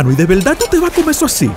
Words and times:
¿y 0.00 0.16
de 0.16 0.24
verdad 0.24 0.56
tú 0.58 0.64
te 0.70 0.78
vas 0.80 0.90
a 0.90 0.94
comer 0.94 1.10
eso 1.10 1.26
así? 1.26 1.50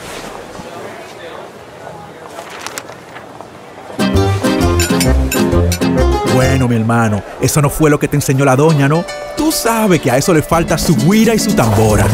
Bueno, 6.33 6.67
mi 6.67 6.75
hermano, 6.75 7.23
eso 7.39 7.61
no 7.61 7.69
fue 7.69 7.89
lo 7.89 7.97
que 7.97 8.09
te 8.09 8.17
enseñó 8.17 8.43
la 8.43 8.57
doña, 8.57 8.89
¿no? 8.89 9.05
Tú 9.37 9.53
sabes 9.53 10.01
que 10.01 10.11
a 10.11 10.17
eso 10.17 10.33
le 10.33 10.41
falta 10.41 10.77
su 10.77 10.95
guira 10.97 11.33
y 11.33 11.39
su 11.39 11.53
tambora. 11.53 12.05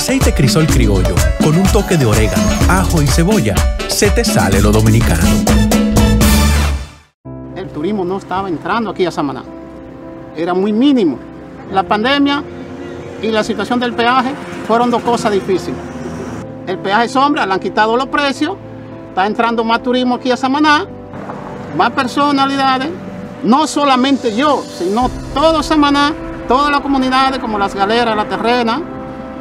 Aceite 0.00 0.32
crisol 0.32 0.66
criollo, 0.66 1.14
con 1.44 1.54
un 1.58 1.62
toque 1.64 1.98
de 1.98 2.06
orégano, 2.06 2.42
ajo 2.70 3.02
y 3.02 3.06
cebolla, 3.06 3.54
se 3.88 4.10
te 4.10 4.24
sale 4.24 4.58
lo 4.62 4.72
dominicano. 4.72 5.20
El 7.54 7.68
turismo 7.68 8.02
no 8.02 8.16
estaba 8.16 8.48
entrando 8.48 8.88
aquí 8.88 9.04
a 9.04 9.10
Samaná. 9.10 9.42
Era 10.34 10.54
muy 10.54 10.72
mínimo. 10.72 11.18
La 11.70 11.82
pandemia 11.82 12.42
y 13.20 13.28
la 13.28 13.44
situación 13.44 13.78
del 13.78 13.92
peaje 13.92 14.30
fueron 14.66 14.90
dos 14.90 15.02
cosas 15.02 15.32
difíciles. 15.32 15.78
El 16.66 16.78
peaje 16.78 17.06
sombra, 17.06 17.44
le 17.44 17.52
han 17.52 17.60
quitado 17.60 17.94
los 17.94 18.06
precios, 18.06 18.56
está 19.10 19.26
entrando 19.26 19.64
más 19.64 19.82
turismo 19.82 20.14
aquí 20.14 20.30
a 20.30 20.36
Samaná, 20.38 20.86
más 21.76 21.90
personalidades, 21.90 22.88
no 23.44 23.66
solamente 23.66 24.34
yo, 24.34 24.64
sino 24.78 25.10
todo 25.34 25.62
Samaná, 25.62 26.14
todas 26.48 26.70
las 26.70 26.80
comunidades 26.80 27.38
como 27.38 27.58
las 27.58 27.74
galeras, 27.74 28.16
la 28.16 28.24
terrena, 28.24 28.80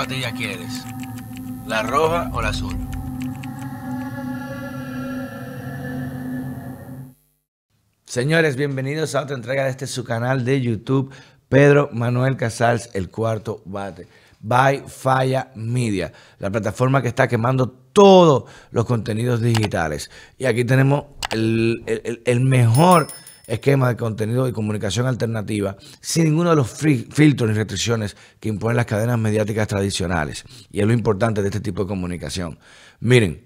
Patilla 0.00 0.32
quieres? 0.32 0.82
¿La 1.66 1.82
roja 1.82 2.30
o 2.32 2.40
la 2.40 2.48
azul? 2.48 2.74
Señores, 8.06 8.56
bienvenidos 8.56 9.14
a 9.14 9.20
otra 9.20 9.36
entrega 9.36 9.64
de 9.64 9.70
este 9.70 9.86
su 9.86 10.02
canal 10.02 10.42
de 10.46 10.58
YouTube, 10.62 11.12
Pedro 11.50 11.90
Manuel 11.92 12.38
Casals, 12.38 12.88
el 12.94 13.10
cuarto 13.10 13.60
bate. 13.66 14.08
By 14.40 14.84
Falla 14.86 15.50
Media, 15.54 16.10
la 16.38 16.48
plataforma 16.48 17.02
que 17.02 17.08
está 17.08 17.28
quemando 17.28 17.68
todos 17.68 18.44
los 18.70 18.86
contenidos 18.86 19.42
digitales. 19.42 20.10
Y 20.38 20.46
aquí 20.46 20.64
tenemos 20.64 21.04
el, 21.30 22.40
mejor 22.40 23.08
esquema 23.50 23.88
de 23.88 23.96
contenido 23.96 24.48
y 24.48 24.52
comunicación 24.52 25.06
alternativa 25.06 25.76
sin 26.00 26.24
ninguno 26.24 26.50
de 26.50 26.56
los 26.56 26.70
filtros 26.70 27.50
ni 27.50 27.56
restricciones 27.56 28.16
que 28.38 28.48
imponen 28.48 28.76
las 28.76 28.86
cadenas 28.86 29.18
mediáticas 29.18 29.68
tradicionales. 29.68 30.44
Y 30.70 30.80
es 30.80 30.86
lo 30.86 30.92
importante 30.92 31.42
de 31.42 31.48
este 31.48 31.60
tipo 31.60 31.82
de 31.82 31.88
comunicación. 31.88 32.58
Miren, 33.00 33.44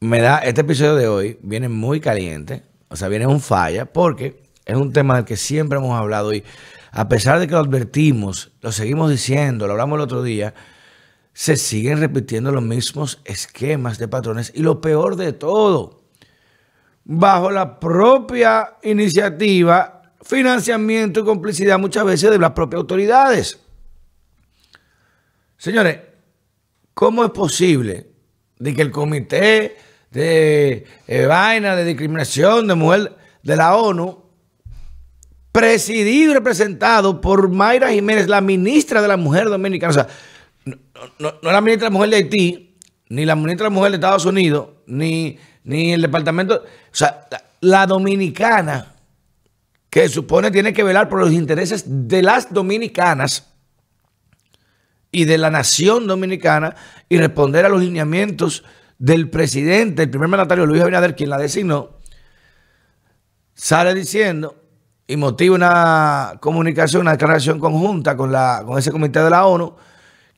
me 0.00 0.20
da, 0.20 0.38
este 0.38 0.60
episodio 0.60 0.96
de 0.96 1.08
hoy 1.08 1.38
viene 1.42 1.68
muy 1.68 2.00
caliente, 2.00 2.62
o 2.88 2.96
sea, 2.96 3.08
viene 3.08 3.26
un 3.26 3.40
falla, 3.40 3.86
porque 3.86 4.42
es 4.64 4.76
un 4.76 4.92
tema 4.92 5.16
del 5.16 5.24
que 5.24 5.36
siempre 5.36 5.78
hemos 5.78 5.98
hablado 5.98 6.32
y 6.34 6.44
a 6.90 7.08
pesar 7.08 7.40
de 7.40 7.46
que 7.46 7.54
lo 7.54 7.60
advertimos, 7.60 8.52
lo 8.60 8.70
seguimos 8.70 9.10
diciendo, 9.10 9.66
lo 9.66 9.72
hablamos 9.72 9.96
el 9.96 10.02
otro 10.02 10.22
día, 10.22 10.54
se 11.32 11.56
siguen 11.56 12.00
repitiendo 12.00 12.52
los 12.52 12.62
mismos 12.62 13.20
esquemas 13.24 13.98
de 13.98 14.08
patrones 14.08 14.52
y 14.54 14.60
lo 14.60 14.80
peor 14.80 15.16
de 15.16 15.32
todo, 15.32 16.01
bajo 17.04 17.50
la 17.50 17.78
propia 17.80 18.76
iniciativa, 18.82 20.02
financiamiento 20.22 21.20
y 21.20 21.24
complicidad 21.24 21.78
muchas 21.78 22.04
veces 22.04 22.30
de 22.30 22.38
las 22.38 22.52
propias 22.52 22.80
autoridades. 22.80 23.58
Señores, 25.56 25.98
¿cómo 26.94 27.24
es 27.24 27.30
posible 27.30 28.08
de 28.58 28.74
que 28.74 28.82
el 28.82 28.90
comité 28.90 29.76
de 30.10 30.86
eh, 31.06 31.26
vaina 31.26 31.74
de 31.76 31.84
discriminación 31.84 32.66
de 32.66 32.74
mujer 32.74 33.16
de 33.42 33.56
la 33.56 33.74
ONU, 33.76 34.22
presidido 35.50 36.32
y 36.32 36.34
representado 36.34 37.20
por 37.20 37.48
Mayra 37.48 37.90
Jiménez, 37.90 38.28
la 38.28 38.40
ministra 38.40 39.02
de 39.02 39.08
la 39.08 39.16
Mujer 39.16 39.48
Dominicana, 39.48 39.90
o 39.90 39.94
sea, 39.94 40.08
no, 40.64 40.76
no- 41.18 41.50
la 41.50 41.60
ministra 41.60 41.88
de 41.88 41.92
la 41.92 41.96
Mujer 41.98 42.10
de 42.10 42.16
Haití, 42.16 42.76
ni 43.08 43.24
la 43.24 43.34
ministra 43.36 43.64
de 43.64 43.70
la 43.70 43.74
Mujer 43.74 43.90
de 43.92 43.96
Estados 43.96 44.24
Unidos, 44.26 44.68
ni, 44.86 45.38
ni 45.64 45.92
el 45.92 46.02
departamento, 46.02 46.56
o 46.64 46.94
sea, 46.94 47.28
la, 47.60 47.86
dominicana, 47.86 48.94
que 49.88 50.08
supone 50.08 50.50
tiene 50.50 50.72
que 50.72 50.82
velar 50.82 51.08
por 51.08 51.20
los 51.20 51.32
intereses 51.32 51.84
de 51.86 52.22
las 52.22 52.52
dominicanas, 52.52 53.52
y 55.12 55.26
de 55.26 55.38
la 55.38 55.50
nación 55.50 56.06
dominicana 56.06 56.74
y 57.08 57.18
responder 57.18 57.66
a 57.66 57.68
los 57.68 57.82
lineamientos 57.82 58.64
del 58.98 59.28
presidente, 59.28 60.02
el 60.02 60.10
primer 60.10 60.28
mandatario 60.28 60.64
Luis 60.64 60.80
Abinader, 60.80 61.14
quien 61.14 61.28
la 61.28 61.36
designó, 61.36 61.98
sale 63.54 63.94
diciendo 63.94 64.56
y 65.06 65.16
motiva 65.16 65.54
una 65.54 66.38
comunicación, 66.40 67.02
una 67.02 67.12
declaración 67.12 67.60
conjunta 67.60 68.16
con, 68.16 68.32
la, 68.32 68.62
con 68.64 68.78
ese 68.78 68.90
comité 68.90 69.20
de 69.20 69.30
la 69.30 69.44
ONU, 69.44 69.76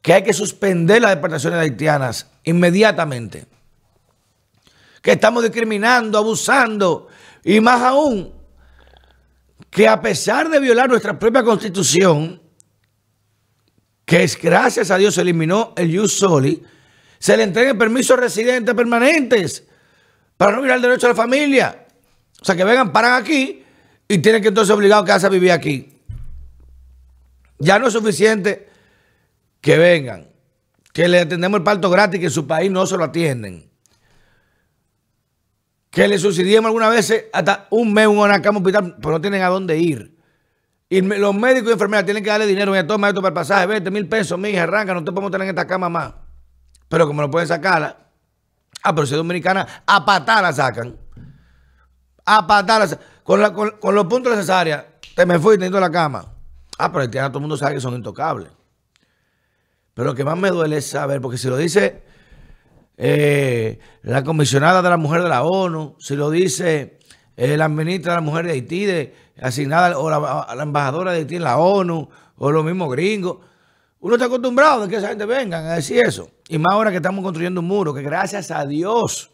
que 0.03 0.13
hay 0.13 0.23
que 0.25 0.33
suspender 0.33 1.01
las 1.01 1.13
deportaciones 1.13 1.61
haitianas 1.61 2.31
inmediatamente. 2.43 3.47
Que 5.05 5.13
estamos 5.13 5.43
discriminando, 5.43 6.17
abusando 6.17 7.09
y 7.45 7.61
más 7.61 7.83
aún, 7.83 8.33
que 9.69 9.87
a 9.87 10.01
pesar 10.01 10.49
de 10.49 10.59
violar 10.59 10.89
nuestra 10.89 11.19
propia 11.19 11.43
constitución, 11.43 12.41
que 14.07 14.23
es 14.23 14.41
gracias 14.41 14.91
a 14.91 14.97
Dios 14.97 15.15
se 15.15 15.21
eliminó 15.21 15.75
el 15.77 15.95
Jus 15.95 16.15
Soli, 16.15 16.63
se 17.19 17.37
le 17.37 17.43
entreguen 17.43 17.77
permisos 17.77 18.19
residentes 18.19 18.75
permanentes 18.75 19.65
para 20.39 20.53
no 20.53 20.63
violar 20.63 20.77
el 20.77 20.83
derecho 20.83 21.07
a 21.07 21.11
la 21.11 21.15
familia. 21.15 21.87
O 22.41 22.45
sea, 22.45 22.57
que 22.57 22.65
vengan, 22.65 22.91
paran 22.91 23.23
aquí 23.23 23.63
y 24.09 24.19
tienen 24.19 24.41
que 24.41 24.49
entonces 24.49 24.75
obligados 24.75 25.03
a 25.03 25.07
quedarse 25.07 25.27
a 25.27 25.31
vivir 25.31 25.53
aquí. 25.53 26.01
Ya 27.59 27.79
no 27.79 27.89
es 27.89 27.93
suficiente 27.93 28.71
que 29.61 29.77
vengan, 29.77 30.31
que 30.95 31.09
le 31.09 31.21
atendemos 31.21 31.59
el 31.59 31.65
parto 31.65 31.91
gratis, 31.91 32.21
que 32.21 32.27
en 32.27 32.33
su 32.33 32.47
país 32.47 32.71
no 32.71 32.87
se 32.87 32.97
lo 32.97 33.05
atienden. 33.05 33.74
Que 35.95 36.09
le 36.09 36.19
subsidiemos 36.19 36.69
algunas 36.69 36.91
veces 36.91 37.27
hasta 37.33 37.67
un 37.71 37.93
mes, 37.93 38.07
una 38.09 38.43
cama 38.43 38.59
hospital, 38.59 38.97
pero 39.01 39.13
no 39.13 39.21
tienen 39.21 39.43
a 39.43 39.49
dónde 39.49 39.79
ir. 39.79 40.19
Y 40.89 41.01
los 41.01 41.35
médicos 41.35 41.71
y 41.71 41.73
enfermeras 41.73 42.05
tienen 42.05 42.23
que 42.23 42.31
darle 42.31 42.47
dinero. 42.47 42.73
Mira, 42.73 42.87
toma 42.87 43.09
esto 43.09 43.21
para 43.21 43.29
el 43.31 43.35
pasaje, 43.35 43.67
20 43.67 43.91
mil 43.91 44.09
pesos, 44.09 44.39
mi 44.39 44.51
hija, 44.51 44.65
arranca, 44.65 44.93
no 44.95 45.05
te 45.05 45.13
podemos 45.13 45.31
tener 45.31 45.47
en 45.49 45.51
esta 45.51 45.67
cama 45.67 45.89
más. 45.89 46.13
Pero 46.89 47.07
como 47.07 47.23
no 47.23 47.31
pueden 47.31 47.49
sacarla, 47.49 47.97
ah, 48.83 48.95
pero 48.95 49.07
si 49.07 49.15
es 49.15 49.17
dominicana, 49.19 49.67
a 49.87 50.05
patar 50.05 50.43
la 50.43 50.53
sacan. 50.53 50.97
A 52.27 52.47
patar 52.47 52.81
la 52.81 52.89
sacan. 52.89 53.07
Con, 53.23 53.41
la- 53.41 53.53
con- 53.55 53.71
con 53.81 53.95
los 53.95 54.07
puntos 54.07 54.33
necesarios, 54.35 54.83
te 55.15 55.25
me 55.27 55.39
fui 55.39 55.55
teniendo 55.55 55.81
la 55.81 55.91
cama. 55.91 56.27
Ah, 56.77 56.91
pero 56.91 57.03
haitianos 57.03 57.31
todo 57.31 57.39
el 57.39 57.43
mundo 57.43 57.57
sabe 57.57 57.75
que 57.75 57.81
son 57.81 57.95
intocables. 57.95 58.51
Pero 59.95 60.09
lo 60.09 60.15
que 60.15 60.25
más 60.25 60.37
me 60.37 60.51
duele 60.51 60.79
es 60.79 60.87
saber, 60.89 61.21
porque 61.21 61.39
si 61.39 61.49
lo 61.49 61.57
dice 61.57 62.03
eh, 62.97 63.79
la 64.03 64.23
comisionada 64.23 64.83
de 64.83 64.91
la 64.91 64.97
mujer 64.97 65.23
de 65.23 65.29
la 65.29 65.43
ONU, 65.43 65.97
si 65.99 66.15
lo 66.17 66.31
dice 66.31 66.99
eh, 67.37 67.57
la 67.57 67.69
ministra 67.69 68.13
de 68.13 68.17
la 68.19 68.21
mujer 68.21 68.47
de 68.47 68.53
Haití, 68.53 68.85
de, 68.85 69.15
asignada, 69.41 69.99
o 69.99 70.09
la, 70.09 70.55
la 70.55 70.63
embajadora 70.63 71.13
de 71.13 71.19
Haití 71.19 71.37
en 71.37 71.43
la 71.43 71.59
ONU, 71.59 72.09
o 72.37 72.53
los 72.53 72.65
mismos 72.65 72.91
gringos. 72.91 73.39
Uno 74.01 74.15
está 74.15 74.27
acostumbrado 74.27 74.83
de 74.83 74.89
que 74.89 74.97
esa 74.97 75.09
gente 75.09 75.25
venga 75.25 75.59
a 75.59 75.77
decir 75.77 76.03
eso. 76.05 76.31
Y 76.49 76.59
más 76.59 76.75
ahora 76.75 76.91
que 76.91 76.97
estamos 76.97 77.23
construyendo 77.23 77.61
un 77.61 77.67
muro, 77.67 77.95
que 77.95 78.03
gracias 78.03 78.51
a 78.51 78.67
Dios 78.67 79.31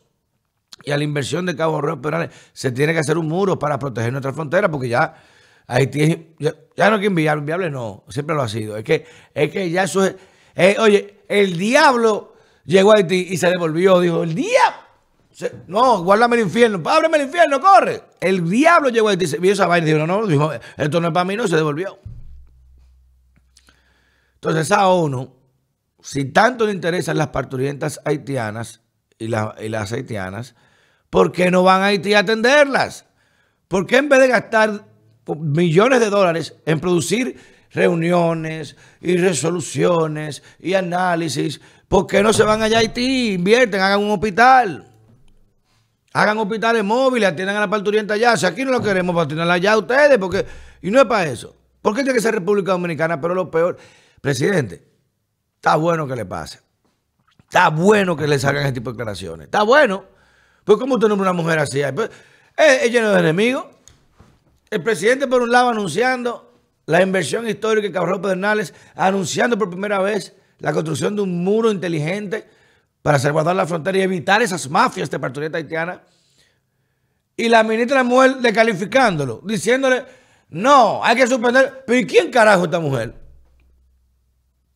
y 0.84 0.92
a 0.92 0.96
la 0.96 1.04
inversión 1.04 1.44
de 1.44 1.56
Cabo 1.56 1.80
Rojo 1.80 2.00
Penales 2.00 2.30
se 2.52 2.70
tiene 2.72 2.92
que 2.92 3.00
hacer 3.00 3.18
un 3.18 3.28
muro 3.28 3.58
para 3.58 3.78
proteger 3.78 4.12
nuestra 4.12 4.32
frontera, 4.32 4.70
porque 4.70 4.88
ya 4.88 5.14
Haití 5.66 6.34
ya, 6.38 6.54
ya 6.76 6.88
no 6.88 6.96
es 6.96 7.00
que 7.00 7.06
inviable, 7.06 7.40
inviable 7.40 7.70
no, 7.70 8.04
siempre 8.08 8.34
lo 8.34 8.42
ha 8.42 8.48
sido. 8.48 8.76
Es 8.76 8.84
que, 8.84 9.04
es 9.34 9.50
que 9.50 9.70
ya 9.70 9.82
eso 9.82 10.04
es. 10.04 10.14
eh, 10.54 10.76
oye, 10.78 11.20
el 11.28 11.58
diablo 11.58 12.29
llegó 12.64 12.92
a 12.92 12.96
Haití 12.96 13.26
y 13.30 13.36
se 13.36 13.48
devolvió. 13.48 14.00
Dijo, 14.00 14.22
el 14.22 14.34
diablo. 14.34 14.78
Se- 15.30 15.54
no, 15.68 16.02
guárdame 16.02 16.36
el 16.36 16.42
infierno. 16.42 16.82
Ábreme 16.88 17.18
el 17.18 17.24
infierno, 17.24 17.60
corre. 17.60 18.02
El 18.20 18.48
diablo 18.48 18.88
llegó 18.90 19.08
a 19.08 19.12
Haití, 19.12 19.26
se 19.26 19.38
vio 19.38 19.52
esa 19.52 19.66
vaina 19.66 19.88
y 19.88 19.92
dijo, 19.94 20.06
no, 20.06 20.20
no, 20.20 20.26
dijo, 20.26 20.50
esto 20.76 21.00
no 21.00 21.08
es 21.08 21.14
para 21.14 21.24
mí, 21.24 21.36
no, 21.36 21.46
se 21.48 21.56
devolvió. 21.56 21.98
Entonces, 24.34 24.62
esa 24.66 24.88
ONU, 24.88 25.34
si 26.00 26.24
tanto 26.26 26.66
le 26.66 26.72
interesan 26.72 27.18
las 27.18 27.28
parturientas 27.28 28.00
haitianas 28.04 28.80
y, 29.18 29.26
y 29.26 29.68
las 29.68 29.92
haitianas, 29.92 30.54
¿por 31.10 31.30
qué 31.32 31.50
no 31.50 31.62
van 31.62 31.82
a 31.82 31.86
Haití 31.86 32.14
a 32.14 32.20
atenderlas? 32.20 33.04
¿Por 33.68 33.86
qué 33.86 33.98
en 33.98 34.08
vez 34.08 34.20
de 34.20 34.28
gastar 34.28 34.86
millones 35.38 36.00
de 36.00 36.10
dólares 36.10 36.56
en 36.66 36.80
producir 36.80 37.38
reuniones 37.70 38.76
y 39.00 39.16
resoluciones 39.16 40.42
y 40.58 40.74
análisis, 40.74 41.60
¿por 41.90 42.06
qué 42.06 42.22
no 42.22 42.32
se 42.32 42.44
van 42.44 42.62
allá 42.62 42.76
a 42.76 42.80
Haití? 42.80 43.32
Invierten, 43.32 43.80
hagan 43.80 44.00
un 44.00 44.12
hospital. 44.12 44.86
Hagan 46.12 46.38
hospitales 46.38 46.84
móviles, 46.84 47.28
atiendan 47.28 47.56
a 47.56 47.60
la 47.60 47.68
parturienta 47.68 48.14
allá. 48.14 48.36
Si 48.36 48.46
aquí 48.46 48.64
no 48.64 48.70
lo 48.70 48.80
queremos, 48.80 49.14
para 49.14 49.26
tenerla 49.26 49.54
allá 49.54 49.76
ustedes, 49.76 50.16
porque. 50.18 50.46
Y 50.82 50.90
no 50.90 51.00
es 51.00 51.06
para 51.06 51.28
eso. 51.28 51.54
¿Por 51.82 51.94
qué 51.94 52.02
tiene 52.02 52.14
que 52.14 52.22
ser 52.22 52.32
República 52.32 52.72
Dominicana? 52.72 53.20
Pero 53.20 53.34
lo 53.34 53.50
peor, 53.50 53.76
presidente, 54.20 54.84
está 55.56 55.74
bueno 55.76 56.06
que 56.06 56.14
le 56.14 56.24
pase. 56.24 56.60
Está 57.40 57.68
bueno 57.70 58.16
que 58.16 58.28
le 58.28 58.38
salgan 58.38 58.62
ese 58.64 58.74
tipo 58.74 58.90
de 58.90 58.94
declaraciones. 58.94 59.46
Está 59.46 59.64
bueno. 59.64 60.04
Pues, 60.64 60.78
¿cómo 60.78 60.94
usted 60.94 61.08
nombra 61.08 61.32
una 61.32 61.42
mujer 61.42 61.58
así? 61.58 61.82
Pues, 61.92 62.08
es 62.56 62.92
lleno 62.92 63.10
de 63.10 63.18
enemigos. 63.18 63.64
El 64.70 64.84
presidente, 64.84 65.26
por 65.26 65.42
un 65.42 65.50
lado, 65.50 65.70
anunciando 65.70 66.54
la 66.86 67.02
inversión 67.02 67.48
histórica 67.48 67.88
en 67.88 67.92
Cabral 67.92 68.20
Pedernales, 68.20 68.74
anunciando 68.94 69.58
por 69.58 69.70
primera 69.70 69.98
vez 69.98 70.36
la 70.60 70.72
construcción 70.72 71.16
de 71.16 71.22
un 71.22 71.42
muro 71.42 71.70
inteligente 71.70 72.46
para 73.02 73.18
salvaguardar 73.18 73.56
la 73.56 73.66
frontera 73.66 73.98
y 73.98 74.02
evitar 74.02 74.42
esas 74.42 74.68
mafias 74.70 75.10
de 75.10 75.18
parturienta 75.18 75.58
haitiana. 75.58 76.02
Y 77.36 77.48
la 77.48 77.62
ministra 77.62 77.96
la 77.96 78.04
Mujer 78.04 78.36
descalificándolo, 78.36 79.40
diciéndole, 79.44 80.04
no, 80.50 81.02
hay 81.02 81.16
que 81.16 81.26
suspender. 81.26 81.84
Pero 81.86 81.98
¿y 81.98 82.06
quién 82.06 82.30
carajo 82.30 82.64
esta 82.64 82.80
mujer? 82.80 83.14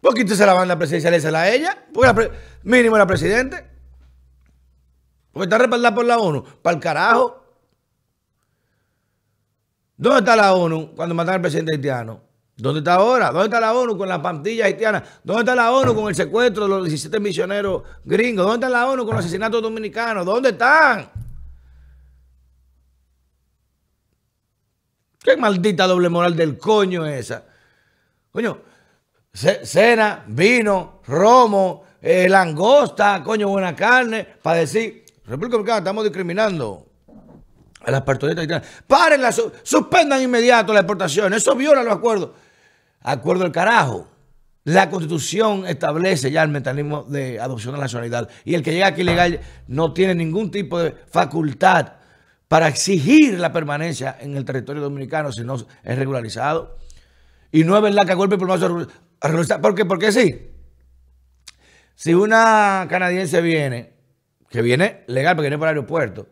¿Por 0.00 0.14
qué 0.14 0.22
usted 0.22 0.36
se 0.36 0.46
la 0.46 0.54
banda 0.54 0.78
presidencial 0.78 1.34
a 1.34 1.50
ella? 1.50 1.86
Porque 1.92 2.30
mínimo 2.62 2.96
la 2.96 3.06
presidente. 3.06 3.64
Porque 5.32 5.44
está 5.44 5.58
respaldada 5.58 5.94
por 5.94 6.04
la 6.04 6.18
ONU. 6.18 6.44
Para 6.62 6.76
el 6.76 6.82
carajo. 6.82 7.44
¿Dónde 9.96 10.20
está 10.20 10.36
la 10.36 10.54
ONU 10.54 10.94
cuando 10.94 11.14
mataron 11.14 11.36
al 11.36 11.42
presidente 11.42 11.72
haitiano? 11.72 12.23
¿Dónde 12.56 12.78
está 12.78 12.94
ahora? 12.94 13.30
¿Dónde 13.30 13.46
está 13.46 13.60
la 13.60 13.74
ONU 13.74 13.98
con 13.98 14.08
la 14.08 14.22
pandilla 14.22 14.66
haitiana? 14.66 15.02
¿Dónde 15.24 15.42
está 15.42 15.54
la 15.56 15.72
ONU 15.72 15.94
con 15.94 16.08
el 16.08 16.14
secuestro 16.14 16.64
de 16.64 16.68
los 16.68 16.84
17 16.84 17.18
misioneros 17.18 17.82
gringos? 18.04 18.46
¿Dónde 18.46 18.66
está 18.66 18.68
la 18.68 18.88
ONU 18.88 19.04
con 19.04 19.16
los 19.16 19.24
asesinatos 19.24 19.60
dominicanos? 19.60 20.24
¿Dónde 20.24 20.50
están? 20.50 21.10
¿Qué 25.20 25.36
maldita 25.36 25.86
doble 25.86 26.08
moral 26.08 26.36
del 26.36 26.56
coño 26.56 27.04
esa? 27.06 27.44
Coño, 28.30 28.58
cena, 29.32 30.24
vino, 30.28 31.00
romo, 31.06 31.84
eh, 32.00 32.28
langosta, 32.28 33.22
coño, 33.24 33.48
buena 33.48 33.74
carne, 33.74 34.24
para 34.42 34.58
decir, 34.58 35.04
República 35.24 35.52
Dominicana, 35.52 35.78
estamos 35.78 36.04
discriminando 36.04 36.86
a 37.80 37.90
las 37.90 38.02
parturientas 38.02 38.42
haitianas. 38.42 38.68
Párenla, 38.86 39.32
suspendan 39.32 40.22
inmediato 40.22 40.72
la 40.72 40.80
exportación. 40.80 41.32
Eso 41.32 41.54
viola 41.54 41.82
los 41.82 41.94
acuerdos. 41.94 42.30
Acuerdo 43.04 43.42
del 43.44 43.52
carajo. 43.52 44.08
La 44.64 44.88
constitución 44.88 45.66
establece 45.66 46.30
ya 46.30 46.42
el 46.42 46.48
mecanismo 46.48 47.02
de 47.02 47.38
adopción 47.38 47.74
de 47.74 47.78
la 47.78 47.84
nacionalidad 47.84 48.30
y 48.46 48.54
el 48.54 48.62
que 48.62 48.72
llega 48.72 48.86
aquí 48.86 49.02
ilegal 49.02 49.40
no 49.68 49.92
tiene 49.92 50.14
ningún 50.14 50.50
tipo 50.50 50.78
de 50.78 50.94
facultad 51.10 51.92
para 52.48 52.68
exigir 52.68 53.38
la 53.38 53.52
permanencia 53.52 54.16
en 54.18 54.38
el 54.38 54.46
territorio 54.46 54.80
dominicano 54.80 55.32
si 55.32 55.44
no 55.44 55.56
es 55.56 55.98
regularizado. 55.98 56.78
Y 57.52 57.64
no 57.64 57.76
es 57.76 57.82
verdad 57.82 58.06
que 58.06 58.12
a 58.12 58.14
golpe 58.14 58.38
por 58.38 58.48
más 58.48 58.62
a 58.62 58.68
regularizar. 59.28 59.60
¿Por 59.60 59.74
qué? 59.74 59.84
Porque 59.84 60.10
sí. 60.10 60.50
Si 61.94 62.14
una 62.14 62.86
canadiense 62.88 63.42
viene, 63.42 63.92
que 64.48 64.62
viene 64.62 65.04
legal 65.08 65.36
porque 65.36 65.48
viene 65.48 65.58
por 65.58 65.68
el 65.68 65.76
aeropuerto, 65.76 66.26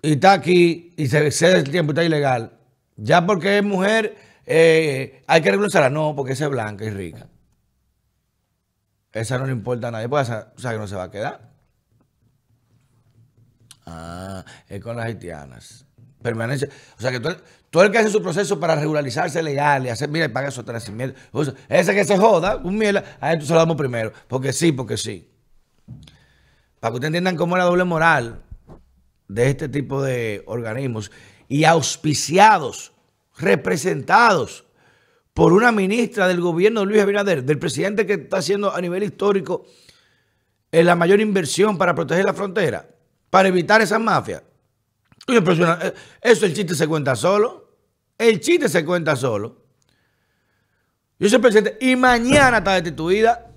y 0.00 0.12
está 0.12 0.32
aquí 0.32 0.94
y 0.96 1.08
se 1.08 1.26
excede 1.26 1.58
el 1.58 1.70
tiempo 1.70 1.90
y 1.90 1.92
está 1.92 2.04
ilegal, 2.04 2.58
ya 2.96 3.26
porque 3.26 3.58
es 3.58 3.64
mujer 3.64 4.29
eh, 4.46 5.22
hay 5.26 5.42
que 5.42 5.50
regularizarla. 5.50 5.90
No, 5.90 6.14
porque 6.14 6.32
esa 6.32 6.44
es 6.44 6.50
blanca 6.50 6.84
y 6.84 6.90
rica. 6.90 7.26
Esa 9.12 9.38
no 9.38 9.46
le 9.46 9.52
importa 9.52 9.88
a 9.88 9.90
nadie, 9.90 10.08
pues 10.08 10.28
esa, 10.28 10.52
o 10.56 10.60
sea 10.60 10.72
que 10.72 10.78
no 10.78 10.86
se 10.86 10.94
va 10.96 11.04
a 11.04 11.10
quedar. 11.10 11.50
Ah, 13.86 14.44
es 14.68 14.80
con 14.80 14.96
las 14.96 15.06
haitianas. 15.06 15.86
Permanencia. 16.22 16.68
O 16.96 17.00
sea 17.00 17.10
que 17.10 17.20
todo 17.70 17.82
el, 17.82 17.90
que 17.90 17.98
hace 17.98 18.10
su 18.10 18.22
proceso 18.22 18.60
para 18.60 18.76
regularizarse 18.76 19.42
legal 19.42 19.86
y 19.86 19.88
hacer, 19.88 20.08
mira, 20.10 20.26
y 20.26 20.28
paga 20.28 20.48
esos 20.48 20.64
mil. 20.90 21.14
ese 21.68 21.94
que 21.94 22.04
se 22.04 22.18
joda, 22.18 22.56
un 22.56 22.76
miel, 22.76 23.02
a 23.20 23.32
esto 23.32 23.46
se 23.46 23.52
lo 23.52 23.58
damos 23.58 23.76
primero. 23.76 24.12
Porque 24.28 24.52
sí, 24.52 24.70
porque 24.72 24.96
sí. 24.96 25.28
Para 26.78 26.92
que 26.92 26.96
ustedes 26.96 27.08
entiendan 27.08 27.36
cómo 27.36 27.56
es 27.56 27.60
la 27.60 27.64
doble 27.64 27.84
moral 27.84 28.42
de 29.28 29.48
este 29.48 29.68
tipo 29.68 30.02
de 30.02 30.42
organismos 30.46 31.10
y 31.48 31.64
auspiciados 31.64 32.92
representados 33.40 34.64
por 35.34 35.52
una 35.52 35.72
ministra 35.72 36.28
del 36.28 36.40
gobierno 36.40 36.80
de 36.80 36.86
Luis 36.86 37.00
Abinader, 37.00 37.44
del 37.44 37.58
presidente 37.58 38.06
que 38.06 38.14
está 38.14 38.38
haciendo 38.38 38.74
a 38.74 38.80
nivel 38.80 39.02
histórico 39.02 39.66
en 40.72 40.86
la 40.86 40.94
mayor 40.96 41.20
inversión 41.20 41.78
para 41.78 41.94
proteger 41.94 42.24
la 42.24 42.34
frontera, 42.34 42.88
para 43.30 43.48
evitar 43.48 43.80
esas 43.80 44.00
mafias. 44.00 44.42
Eh, 45.28 45.94
eso 46.22 46.46
el 46.46 46.54
chiste 46.54 46.74
se 46.74 46.86
cuenta 46.86 47.14
solo. 47.14 47.68
El 48.18 48.40
chiste 48.40 48.68
se 48.68 48.84
cuenta 48.84 49.16
solo. 49.16 49.64
Yo 51.18 51.28
soy 51.28 51.38
presidente 51.38 51.78
y 51.80 51.96
mañana 51.96 52.58
está 52.58 52.74
destituida 52.74 53.49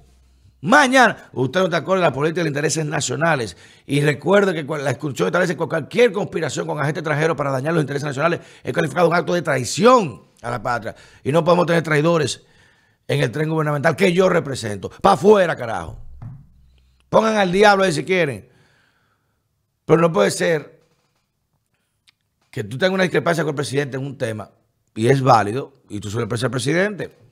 Mañana, 0.64 1.30
usted 1.34 1.60
no 1.60 1.70
te 1.70 1.76
acuerda 1.76 2.06
de 2.06 2.10
la 2.10 2.14
política 2.14 2.42
de 2.42 2.48
intereses 2.48 2.86
nacionales 2.86 3.58
y 3.86 4.00
recuerde 4.00 4.54
que 4.54 4.64
la 4.64 4.92
exclusión 4.92 5.28
establece 5.28 5.58
que 5.58 5.68
cualquier 5.68 6.14
conspiración 6.14 6.66
con 6.66 6.80
agente 6.80 7.02
extranjero 7.02 7.36
para 7.36 7.52
dañar 7.52 7.74
los 7.74 7.82
intereses 7.82 8.06
nacionales 8.06 8.40
es 8.64 8.72
calificado 8.72 9.10
un 9.10 9.14
acto 9.14 9.34
de 9.34 9.42
traición 9.42 10.24
a 10.42 10.50
la 10.50 10.64
patria. 10.64 10.96
Y 11.22 11.34
no 11.34 11.44
podemos 11.44 11.66
tener 11.66 11.84
traidores 11.84 12.44
en 13.10 13.20
el 13.20 13.30
tren 13.30 13.50
gubernamental 13.50 13.98
que 13.98 14.14
yo 14.14 14.30
represento. 14.30 14.90
Para 14.90 15.16
afuera, 15.16 15.54
carajo. 15.58 16.00
Pongan 17.10 17.36
al 17.36 17.52
diablo 17.52 17.84
ahí 17.84 17.92
si 17.92 18.06
quieren. 18.06 18.48
Pero 19.84 20.00
no 20.00 20.14
puede 20.14 20.32
ser 20.32 20.80
que 22.50 22.64
tú 22.64 22.78
tengas 22.78 22.94
una 22.94 23.04
discrepancia 23.04 23.44
con 23.44 23.50
el 23.50 23.56
presidente 23.56 23.98
en 23.98 24.06
un 24.06 24.18
tema 24.18 24.50
y 24.96 25.08
es 25.08 25.22
válido 25.22 25.74
y 25.90 26.00
tú 26.00 26.10
suele 26.10 26.24
el 26.24 26.50
presidente 26.50 27.23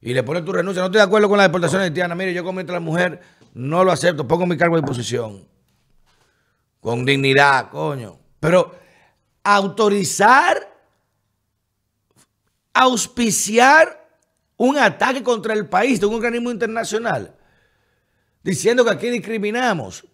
y 0.00 0.14
le 0.14 0.22
pones 0.22 0.44
tu 0.44 0.52
renuncia. 0.52 0.80
No 0.80 0.86
estoy 0.86 0.98
de 0.98 1.04
acuerdo 1.04 1.28
con 1.28 1.36
la 1.36 1.44
deportación 1.44 1.82
haitiana. 1.82 2.14
Mire, 2.14 2.32
yo 2.32 2.42
como 2.42 2.60
la 2.60 2.80
mujer 2.80 3.20
no 3.54 3.84
lo 3.84 3.92
acepto. 3.92 4.26
Pongo 4.26 4.46
mi 4.46 4.56
cargo 4.56 4.76
de 4.76 4.82
disposición. 4.82 5.46
Con 6.80 7.04
dignidad, 7.04 7.70
coño. 7.70 8.18
Pero 8.40 8.74
autorizar, 9.44 10.56
auspiciar 12.72 14.08
un 14.56 14.78
ataque 14.78 15.22
contra 15.22 15.52
el 15.52 15.68
país 15.68 16.00
de 16.00 16.06
un 16.06 16.14
organismo 16.14 16.50
internacional, 16.50 17.34
diciendo 18.42 18.84
que 18.84 18.90
aquí 18.90 19.10
discriminamos, 19.10 20.06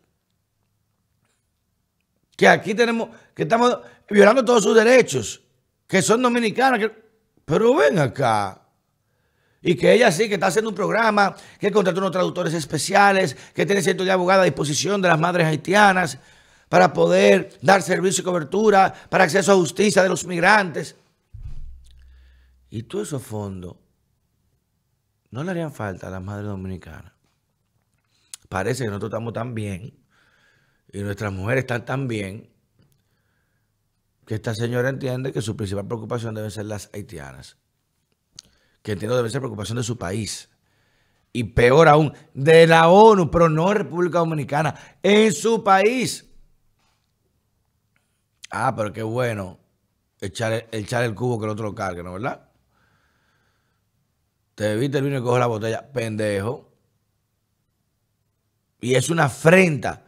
que 2.36 2.48
aquí 2.48 2.74
tenemos, 2.74 3.10
que 3.34 3.42
estamos 3.42 3.78
violando 4.08 4.44
todos 4.44 4.62
sus 4.62 4.74
derechos, 4.74 5.42
que 5.86 6.02
son 6.02 6.22
dominicanos. 6.22 6.90
pero 7.44 7.74
ven 7.76 7.98
acá. 7.98 8.65
Y 9.66 9.74
que 9.74 9.92
ella 9.92 10.12
sí, 10.12 10.28
que 10.28 10.34
está 10.34 10.46
haciendo 10.46 10.68
un 10.68 10.76
programa, 10.76 11.34
que 11.58 11.72
contrató 11.72 11.98
unos 11.98 12.12
traductores 12.12 12.54
especiales, 12.54 13.36
que 13.52 13.66
tiene 13.66 13.82
cierto 13.82 14.04
de 14.04 14.12
abogada 14.12 14.42
a 14.42 14.44
disposición 14.44 15.02
de 15.02 15.08
las 15.08 15.18
madres 15.18 15.44
haitianas 15.44 16.20
para 16.68 16.92
poder 16.92 17.58
dar 17.62 17.82
servicio 17.82 18.22
y 18.22 18.24
cobertura, 18.24 18.94
para 19.10 19.24
acceso 19.24 19.50
a 19.50 19.56
justicia 19.56 20.04
de 20.04 20.08
los 20.08 20.24
migrantes. 20.24 20.94
Y 22.70 22.84
todo 22.84 23.02
esos 23.02 23.20
fondos 23.20 23.74
no 25.32 25.42
le 25.42 25.50
harían 25.50 25.72
falta 25.72 26.06
a 26.06 26.10
las 26.10 26.22
madres 26.22 26.46
dominicanas. 26.46 27.12
Parece 28.48 28.84
que 28.84 28.90
nosotros 28.90 29.10
estamos 29.10 29.32
tan 29.32 29.52
bien 29.56 29.98
y 30.92 31.00
nuestras 31.00 31.32
mujeres 31.32 31.62
están 31.62 31.84
tan 31.84 32.06
bien 32.06 32.48
que 34.26 34.36
esta 34.36 34.54
señora 34.54 34.90
entiende 34.90 35.32
que 35.32 35.42
su 35.42 35.56
principal 35.56 35.88
preocupación 35.88 36.36
deben 36.36 36.52
ser 36.52 36.66
las 36.66 36.88
haitianas 36.92 37.56
que 38.86 38.92
entiendo 38.92 39.16
debe 39.16 39.30
ser 39.30 39.40
preocupación 39.40 39.78
de 39.78 39.82
su 39.82 39.98
país. 39.98 40.48
Y 41.32 41.42
peor 41.42 41.88
aún, 41.88 42.12
de 42.34 42.68
la 42.68 42.86
ONU, 42.88 43.32
pero 43.32 43.48
no 43.48 43.74
República 43.74 44.18
Dominicana, 44.18 44.76
en 45.02 45.32
su 45.32 45.64
país. 45.64 46.24
Ah, 48.48 48.72
pero 48.76 48.92
qué 48.92 49.02
bueno 49.02 49.58
echar, 50.20 50.68
echar 50.70 51.02
el 51.02 51.16
cubo 51.16 51.36
que 51.36 51.46
el 51.46 51.50
otro 51.50 51.64
lo 51.64 51.74
cargue, 51.74 52.04
¿no 52.04 52.12
verdad? 52.12 52.48
Te 54.54 54.76
viste 54.76 54.98
el 54.98 55.04
vino 55.04 55.18
y 55.18 55.22
coge 55.22 55.40
la 55.40 55.46
botella, 55.46 55.90
pendejo. 55.92 56.72
Y 58.80 58.94
es 58.94 59.10
una 59.10 59.24
afrenta. 59.24 60.04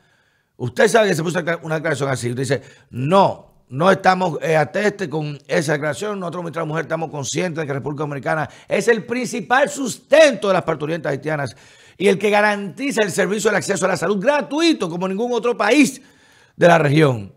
Usted 0.56 0.86
sabe 0.86 1.08
que 1.08 1.16
se 1.16 1.24
puso 1.24 1.40
una 1.62 1.74
declaración 1.74 2.10
así. 2.10 2.30
Usted 2.30 2.42
dice, 2.42 2.62
no, 2.90 3.47
no 3.70 3.90
estamos 3.90 4.38
eh, 4.40 4.56
atestes 4.56 5.08
con 5.08 5.38
esa 5.46 5.72
declaración. 5.72 6.18
Nosotros, 6.18 6.42
nuestra 6.42 6.64
mujer, 6.64 6.84
estamos 6.84 7.10
conscientes 7.10 7.62
de 7.62 7.66
que 7.66 7.72
la 7.72 7.78
República 7.78 8.02
Dominicana 8.02 8.48
es 8.66 8.88
el 8.88 9.04
principal 9.04 9.68
sustento 9.68 10.48
de 10.48 10.54
las 10.54 10.62
parturientas 10.62 11.12
haitianas 11.12 11.54
y 11.98 12.08
el 12.08 12.18
que 12.18 12.30
garantiza 12.30 13.02
el 13.02 13.10
servicio 13.10 13.50
del 13.50 13.56
acceso 13.56 13.84
a 13.84 13.88
la 13.88 13.96
salud 13.96 14.18
gratuito 14.18 14.88
como 14.88 15.08
ningún 15.08 15.32
otro 15.32 15.56
país 15.56 16.00
de 16.56 16.68
la 16.68 16.78
región. 16.78 17.32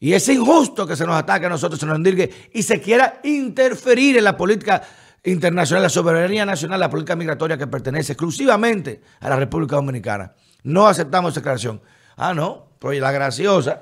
Y 0.00 0.12
es 0.12 0.28
injusto 0.28 0.86
que 0.86 0.94
se 0.94 1.04
nos 1.04 1.16
ataque 1.16 1.46
a 1.46 1.48
nosotros, 1.48 1.80
se 1.80 1.86
nos 1.86 1.96
endirgue 1.96 2.30
y 2.52 2.62
se 2.62 2.80
quiera 2.80 3.20
interferir 3.24 4.16
en 4.16 4.24
la 4.24 4.36
política 4.36 4.82
internacional, 5.24 5.82
la 5.82 5.88
soberanía 5.88 6.46
nacional, 6.46 6.78
la 6.78 6.90
política 6.90 7.16
migratoria 7.16 7.58
que 7.58 7.66
pertenece 7.66 8.12
exclusivamente 8.12 9.00
a 9.20 9.28
la 9.28 9.36
República 9.36 9.74
Dominicana. 9.74 10.34
No 10.62 10.86
aceptamos 10.86 11.32
esa 11.32 11.40
declaración. 11.40 11.80
Ah, 12.16 12.32
no, 12.32 12.68
pues 12.78 13.00
la 13.00 13.10
graciosa. 13.10 13.80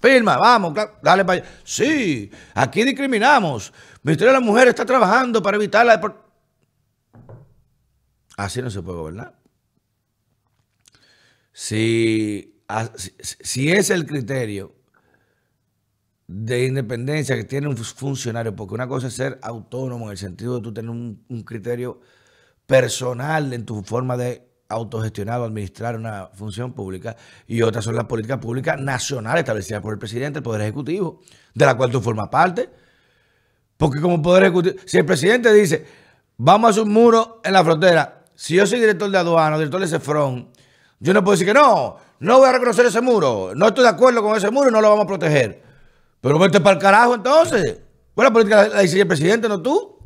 Firma, 0.00 0.36
vamos, 0.36 0.74
dale 1.02 1.24
para 1.24 1.40
allá. 1.40 1.50
Sí, 1.64 2.30
aquí 2.54 2.84
discriminamos. 2.84 3.72
El 3.94 4.00
Ministerio 4.02 4.32
de 4.32 4.40
la 4.40 4.44
Mujer 4.44 4.68
está 4.68 4.84
trabajando 4.84 5.42
para 5.42 5.56
evitar 5.56 5.86
la 5.86 6.16
Así 8.36 8.60
no 8.60 8.70
se 8.70 8.82
puede 8.82 8.98
gobernar. 8.98 9.34
Si, 11.52 12.62
si 13.18 13.72
es 13.72 13.88
el 13.88 14.06
criterio 14.06 14.74
de 16.26 16.66
independencia 16.66 17.36
que 17.36 17.44
tiene 17.44 17.68
un 17.68 17.76
funcionario, 17.76 18.54
porque 18.54 18.74
una 18.74 18.88
cosa 18.88 19.06
es 19.06 19.14
ser 19.14 19.38
autónomo 19.42 20.06
en 20.06 20.10
el 20.12 20.18
sentido 20.18 20.56
de 20.56 20.60
tú 20.60 20.74
tener 20.74 20.90
un, 20.90 21.24
un 21.28 21.42
criterio 21.44 22.00
personal 22.66 23.52
en 23.52 23.64
tu 23.64 23.82
forma 23.82 24.16
de 24.16 24.45
autogestionado 24.68 25.44
administrar 25.44 25.96
una 25.96 26.28
función 26.34 26.72
pública 26.72 27.16
y 27.46 27.62
otras 27.62 27.84
son 27.84 27.94
las 27.94 28.04
políticas 28.06 28.38
públicas 28.38 28.80
nacionales 28.80 29.40
establecidas 29.40 29.82
por 29.82 29.92
el 29.92 29.98
presidente, 29.98 30.38
el 30.38 30.42
Poder 30.42 30.62
Ejecutivo, 30.62 31.20
de 31.54 31.66
la 31.66 31.76
cual 31.76 31.90
tú 31.90 32.00
formas 32.00 32.28
parte. 32.28 32.68
Porque 33.76 34.00
como 34.00 34.20
Poder 34.20 34.44
Ejecutivo, 34.44 34.76
si 34.84 34.98
el 34.98 35.04
presidente 35.04 35.52
dice, 35.52 35.86
vamos 36.36 36.68
a 36.68 36.70
hacer 36.70 36.82
un 36.82 36.92
muro 36.92 37.40
en 37.44 37.52
la 37.52 37.64
frontera, 37.64 38.24
si 38.34 38.56
yo 38.56 38.66
soy 38.66 38.80
director 38.80 39.10
de 39.10 39.18
aduana, 39.18 39.56
director 39.56 39.80
de 39.80 39.88
CEFRON, 39.88 40.48
yo 40.98 41.14
no 41.14 41.22
puedo 41.22 41.32
decir 41.32 41.46
que 41.46 41.54
no, 41.54 41.96
no 42.20 42.38
voy 42.38 42.48
a 42.48 42.52
reconocer 42.52 42.86
ese 42.86 43.00
muro, 43.00 43.52
no 43.54 43.68
estoy 43.68 43.84
de 43.84 43.90
acuerdo 43.90 44.22
con 44.22 44.36
ese 44.36 44.50
muro 44.50 44.70
y 44.70 44.72
no 44.72 44.80
lo 44.80 44.88
vamos 44.88 45.04
a 45.04 45.08
proteger. 45.08 45.62
Pero 46.20 46.38
vete 46.38 46.60
para 46.60 46.76
el 46.76 46.82
carajo 46.82 47.14
entonces. 47.14 47.80
Pues 48.14 48.26
la 48.26 48.32
política 48.32 48.68
la 48.68 48.80
dice 48.80 49.00
el 49.00 49.06
presidente, 49.06 49.48
no 49.48 49.60
tú. 49.60 49.98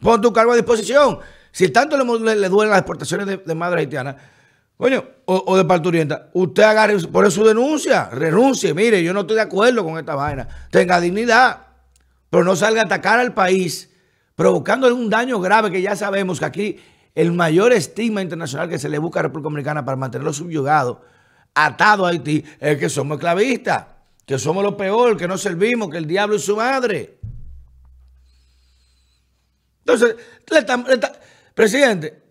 Pon 0.00 0.20
tu 0.20 0.32
cargo 0.32 0.52
a 0.52 0.56
disposición. 0.56 1.18
Si 1.52 1.68
tanto 1.68 1.96
le, 1.96 2.36
le, 2.36 2.48
duelen 2.48 2.70
las 2.70 2.80
exportaciones 2.80 3.26
de, 3.26 3.36
de 3.38 3.54
madre 3.54 3.80
haitiana, 3.80 4.16
coño, 4.76 5.04
o, 5.26 5.56
de 5.56 5.64
parturienta, 5.64 6.30
usted 6.32 6.62
agarre, 6.62 6.98
por 7.08 7.30
su 7.30 7.44
denuncia, 7.44 8.08
renuncie, 8.10 8.72
mire, 8.72 9.02
yo 9.02 9.12
no 9.12 9.20
estoy 9.20 9.36
de 9.36 9.42
acuerdo 9.42 9.84
con 9.84 9.98
esta 9.98 10.14
vaina, 10.14 10.48
tenga 10.70 11.00
dignidad, 11.00 11.66
pero 12.30 12.44
no 12.44 12.56
salga 12.56 12.82
a 12.82 12.84
atacar 12.84 13.20
al 13.20 13.34
país, 13.34 13.90
provocándole 14.34 14.94
un 14.94 15.10
daño 15.10 15.38
grave 15.40 15.70
que 15.70 15.82
ya 15.82 15.96
sabemos 15.96 16.38
que 16.38 16.44
aquí 16.46 16.80
el 17.14 17.32
mayor 17.32 17.72
estigma 17.72 18.22
internacional 18.22 18.68
que 18.68 18.78
se 18.78 18.88
le 18.88 18.98
busca 18.98 19.20
a 19.20 19.24
República 19.24 19.44
Dominicana 19.44 19.84
para 19.84 19.96
mantenerlo 19.96 20.32
subyugado, 20.32 21.02
atado 21.54 22.06
a 22.06 22.10
Haití, 22.10 22.44
es 22.58 22.78
que 22.78 22.88
somos 22.88 23.16
esclavistas, 23.16 23.86
que 24.24 24.38
somos 24.38 24.62
lo 24.62 24.76
peor, 24.76 25.16
que 25.16 25.28
no 25.28 25.36
servimos, 25.36 25.90
que 25.90 25.98
el 25.98 26.06
diablo 26.06 26.36
es 26.36 26.44
su 26.44 26.56
madre. 26.56 27.18
Entonces, 29.80 30.16
le, 30.50 30.60
le, 30.62 31.00
Presidente, 31.60 32.22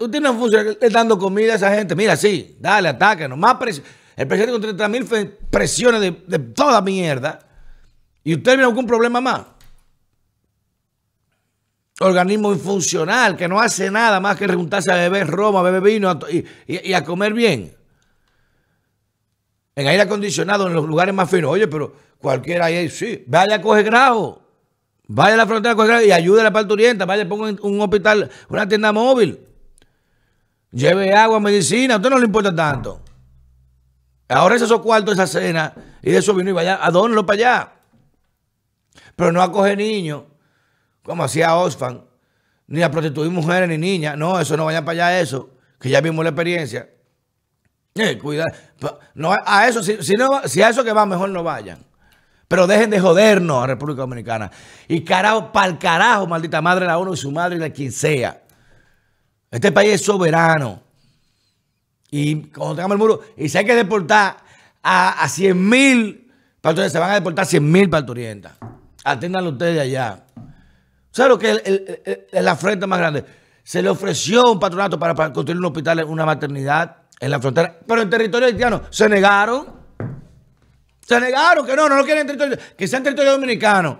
usted 0.00 0.20
no 0.22 0.34
funciona 0.34 0.74
le 0.80 0.88
dando 0.88 1.18
comida 1.18 1.52
a 1.52 1.56
esa 1.56 1.74
gente. 1.74 1.94
Mira, 1.94 2.16
sí, 2.16 2.56
dale, 2.58 2.88
atáquenos. 2.88 3.36
Más 3.36 3.54
El 4.16 4.26
presidente 4.26 4.52
con 4.52 4.62
30 4.62 4.88
mil 4.88 5.06
presiones 5.50 6.00
de, 6.00 6.38
toda 6.38 6.80
mierda. 6.80 7.38
Y 8.24 8.32
usted 8.32 8.52
tiene 8.52 8.62
algún 8.62 8.86
problema 8.86 9.20
más. 9.20 9.42
Organismo 12.00 12.50
infuncional 12.50 13.36
que 13.36 13.46
no 13.46 13.60
hace 13.60 13.90
nada 13.90 14.20
más 14.20 14.38
que 14.38 14.48
juntarse 14.48 14.90
a 14.90 14.94
beber 14.94 15.26
roma, 15.26 15.60
a 15.60 15.64
beber 15.64 15.82
vino 15.82 16.18
y, 16.66 16.94
a 16.94 17.04
comer 17.04 17.34
bien. 17.34 17.76
En 19.76 19.86
aire 19.86 20.04
acondicionado, 20.04 20.66
en 20.66 20.72
los 20.72 20.86
lugares 20.86 21.14
más 21.14 21.28
finos. 21.28 21.50
Oye, 21.50 21.68
pero 21.68 21.94
cualquiera 22.16 22.64
ahí, 22.64 22.88
sí, 22.88 23.22
vaya 23.26 23.56
a 23.56 23.60
coger 23.60 23.84
grado. 23.84 24.49
Vaya 25.12 25.34
a 25.34 25.38
la 25.38 25.46
frontera 25.46 26.04
y 26.04 26.12
ayude 26.12 26.40
a 26.40 26.44
la 26.44 26.52
parturienta. 26.52 27.04
Vaya, 27.04 27.28
ponga 27.28 27.52
un 27.62 27.80
hospital, 27.80 28.30
una 28.48 28.68
tienda 28.68 28.92
móvil. 28.92 29.40
Lleve 30.70 31.12
agua, 31.12 31.40
medicina. 31.40 31.94
A 31.94 31.96
usted 31.96 32.10
no 32.10 32.18
le 32.20 32.26
importa 32.26 32.54
tanto. 32.54 33.02
Ahora 34.28 34.54
esos 34.54 34.80
cuartos, 34.80 35.14
esa 35.14 35.26
cena 35.26 35.74
y 36.00 36.12
de 36.12 36.18
eso 36.18 36.32
vino 36.32 36.50
y 36.50 36.52
vaya, 36.52 36.78
adónlo 36.80 37.26
para 37.26 37.34
allá. 37.34 37.72
Pero 39.16 39.32
no 39.32 39.42
acoge 39.42 39.74
niños, 39.74 40.22
como 41.02 41.24
hacía 41.24 41.56
Osfan, 41.56 42.04
ni 42.68 42.82
a 42.82 42.90
prostituir 42.92 43.32
mujeres 43.32 43.68
ni 43.68 43.78
niñas. 43.78 44.16
No, 44.16 44.38
eso 44.38 44.56
no 44.56 44.66
vaya 44.66 44.84
para 44.84 45.08
allá, 45.08 45.20
eso, 45.20 45.50
que 45.80 45.90
ya 45.90 46.00
vimos 46.00 46.24
la 46.24 46.30
experiencia. 46.30 46.88
Eh, 47.96 48.16
cuidado. 48.16 48.48
No, 49.14 49.34
a 49.44 49.66
eso, 49.66 49.82
si, 49.82 49.98
si 50.00 50.62
a 50.62 50.68
eso 50.68 50.84
que 50.84 50.92
va, 50.92 51.04
mejor 51.04 51.30
no 51.30 51.42
vayan. 51.42 51.89
Pero 52.50 52.66
dejen 52.66 52.90
de 52.90 52.98
jodernos 52.98 53.62
a 53.62 53.66
República 53.68 54.00
Dominicana. 54.00 54.50
Y 54.88 55.04
carajo, 55.04 55.52
para 55.52 55.68
el 55.68 55.78
carajo, 55.78 56.26
maldita 56.26 56.60
madre 56.60 56.84
la 56.84 56.98
ONU 56.98 57.14
y 57.14 57.16
su 57.16 57.30
madre 57.30 57.54
y 57.54 57.60
la 57.60 57.70
quien 57.70 57.92
sea. 57.92 58.42
Este 59.52 59.70
país 59.70 59.92
es 59.92 60.04
soberano. 60.04 60.82
Y 62.10 62.42
cuando 62.48 62.74
tengamos 62.74 62.96
el 62.96 62.98
muro, 62.98 63.20
y 63.36 63.48
si 63.48 63.56
hay 63.56 63.64
que 63.64 63.76
deportar 63.76 64.38
a, 64.82 65.22
a 65.22 65.28
100 65.28 65.68
mil 65.68 66.32
parturientas, 66.60 66.92
se 66.92 66.98
van 66.98 67.12
a 67.12 67.14
deportar 67.14 67.46
100 67.46 67.70
mil 67.70 67.88
parturientas. 67.88 68.54
Atiéndanlo 69.04 69.50
ustedes 69.50 69.80
allá. 69.80 70.24
¿Saben 71.12 71.30
lo 71.30 71.38
que 71.38 72.26
es 72.32 72.42
la 72.42 72.56
frente 72.56 72.84
más 72.84 72.98
grande? 72.98 73.24
Se 73.62 73.80
le 73.80 73.88
ofreció 73.90 74.50
un 74.50 74.58
patronato 74.58 74.98
para, 74.98 75.14
para 75.14 75.32
construir 75.32 75.56
un 75.56 75.66
hospital, 75.66 76.02
una 76.02 76.26
maternidad 76.26 76.96
en 77.20 77.30
la 77.30 77.38
frontera, 77.38 77.78
pero 77.86 78.02
en 78.02 78.10
territorio 78.10 78.48
haitiano 78.48 78.82
se 78.90 79.08
negaron. 79.08 79.79
Se 81.10 81.18
negaron 81.18 81.66
que 81.66 81.74
no, 81.74 81.88
no 81.88 81.96
lo 81.96 82.04
quieren 82.04 82.20
en 82.20 82.38
territorio, 82.38 82.56
que 82.76 82.86
sea 82.86 82.98
en 82.98 83.02
territorio 83.02 83.32
dominicano. 83.32 83.98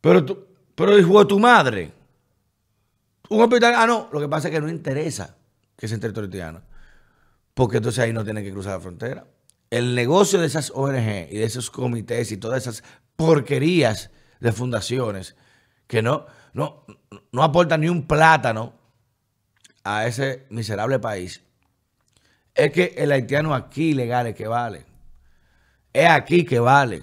Pero, 0.00 0.24
tú, 0.24 0.44
pero 0.74 0.98
hijo 0.98 1.24
tu 1.28 1.38
madre. 1.38 1.92
Un 3.28 3.40
hospital, 3.40 3.74
ah, 3.76 3.86
no, 3.86 4.08
lo 4.10 4.18
que 4.18 4.28
pasa 4.28 4.48
es 4.48 4.54
que 4.54 4.60
no 4.60 4.68
interesa 4.68 5.36
que 5.76 5.86
sea 5.86 5.94
en 5.94 6.00
territorio 6.00 6.26
haitiano. 6.26 6.62
Porque 7.54 7.76
entonces 7.76 8.02
ahí 8.02 8.12
no 8.12 8.24
tienen 8.24 8.42
que 8.42 8.50
cruzar 8.50 8.72
la 8.72 8.80
frontera. 8.80 9.26
El 9.70 9.94
negocio 9.94 10.40
de 10.40 10.46
esas 10.48 10.72
ONG 10.74 11.28
y 11.30 11.38
de 11.38 11.44
esos 11.44 11.70
comités 11.70 12.32
y 12.32 12.36
todas 12.36 12.66
esas 12.66 12.82
porquerías 13.14 14.10
de 14.40 14.50
fundaciones 14.50 15.36
que 15.86 16.02
no, 16.02 16.26
no, 16.52 16.84
no 17.30 17.44
aportan 17.44 17.82
ni 17.82 17.88
un 17.88 18.08
plátano 18.08 18.74
a 19.84 20.04
ese 20.08 20.46
miserable 20.50 20.98
país, 20.98 21.42
es 22.56 22.72
que 22.72 22.92
el 22.96 23.12
haitiano 23.12 23.54
aquí 23.54 23.94
legal 23.94 24.26
es 24.26 24.34
que 24.34 24.48
vale. 24.48 24.95
Es 25.96 26.10
aquí 26.10 26.44
que 26.44 26.60
vale. 26.60 27.02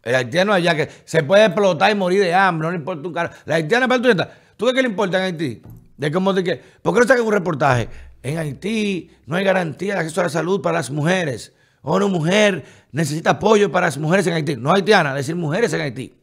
El 0.00 0.14
haitiano 0.14 0.52
allá 0.52 0.76
que 0.76 0.88
se 1.04 1.24
puede 1.24 1.46
explotar 1.46 1.90
y 1.90 1.96
morir 1.96 2.20
de 2.20 2.32
hambre, 2.32 2.66
no 2.66 2.70
le 2.70 2.78
importa 2.78 3.08
un 3.08 3.12
caro. 3.12 3.30
La 3.44 3.56
haitiana 3.56 3.88
parturienta, 3.88 4.30
¿tú 4.56 4.66
qué 4.72 4.82
le 4.82 4.88
importa 4.88 5.16
en 5.18 5.24
Haití? 5.24 5.60
De 5.96 6.12
cómo 6.12 6.32
qué. 6.32 6.62
¿Por 6.80 6.94
qué 6.94 7.00
no 7.00 7.06
sacan 7.08 7.26
un 7.26 7.32
reportaje? 7.32 7.88
En 8.22 8.38
Haití 8.38 9.10
no 9.26 9.34
hay 9.34 9.42
garantía 9.42 9.94
de 9.94 10.00
acceso 10.00 10.20
a 10.20 10.24
la 10.24 10.30
salud 10.30 10.62
para 10.62 10.78
las 10.78 10.92
mujeres. 10.92 11.54
O 11.82 11.96
una 11.96 12.06
mujer 12.06 12.64
necesita 12.92 13.30
apoyo 13.30 13.72
para 13.72 13.86
las 13.86 13.98
mujeres 13.98 14.24
en 14.28 14.34
Haití. 14.34 14.54
No 14.54 14.72
haitiana, 14.72 15.10
es 15.10 15.26
decir, 15.26 15.34
mujeres 15.34 15.72
en 15.72 15.80
Haití. 15.80 16.14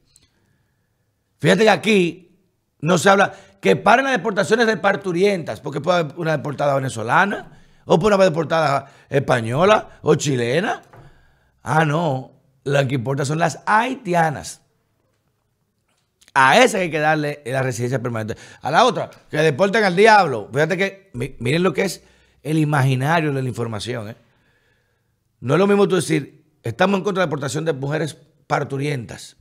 Fíjate 1.39 1.63
que 1.63 1.69
aquí 1.69 2.37
no 2.79 2.97
se 2.97 3.09
habla 3.09 3.33
que 3.59 3.75
paren 3.75 4.05
las 4.05 4.13
deportaciones 4.13 4.65
de 4.65 4.77
parturientas, 4.77 5.59
porque 5.59 5.81
puede 5.81 5.99
haber 5.99 6.15
una 6.15 6.31
deportada 6.31 6.73
venezolana, 6.73 7.59
o 7.83 7.99
puede 7.99 8.15
haber 8.15 8.29
deportada 8.29 8.89
española 9.09 9.99
o 10.03 10.15
chilena. 10.15 10.83
Ah, 11.63 11.85
no. 11.85 12.31
Lo 12.63 12.87
que 12.87 12.95
importa 12.95 13.25
son 13.25 13.39
las 13.39 13.59
haitianas. 13.65 14.61
A 16.33 16.57
esa 16.59 16.77
hay 16.77 16.89
que 16.89 16.99
darle 16.99 17.41
la 17.45 17.61
residencia 17.61 18.01
permanente. 18.01 18.41
A 18.61 18.71
la 18.71 18.85
otra, 18.85 19.09
que 19.29 19.37
deporten 19.37 19.83
al 19.83 19.95
diablo. 19.95 20.49
Fíjate 20.53 20.77
que, 20.77 21.11
miren 21.13 21.63
lo 21.63 21.73
que 21.73 21.83
es 21.83 22.03
el 22.41 22.57
imaginario 22.57 23.33
de 23.33 23.41
la 23.41 23.49
información. 23.49 24.09
¿eh? 24.09 24.15
No 25.41 25.55
es 25.55 25.59
lo 25.59 25.67
mismo 25.67 25.87
tú 25.87 25.95
decir, 25.95 26.45
estamos 26.63 26.99
en 26.99 27.03
contra 27.03 27.21
de 27.21 27.25
la 27.25 27.27
deportación 27.27 27.65
de 27.65 27.73
mujeres 27.73 28.17
parturientas. 28.47 29.35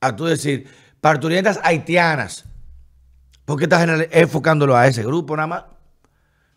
A 0.00 0.14
tú 0.14 0.26
decir, 0.26 0.68
parturientas 1.00 1.58
haitianas. 1.62 2.44
¿Por 3.44 3.58
qué 3.58 3.64
estás 3.64 3.88
enfocándolo 4.12 4.76
a 4.76 4.86
ese 4.86 5.02
grupo 5.02 5.34
nada 5.34 5.46
más? 5.48 5.64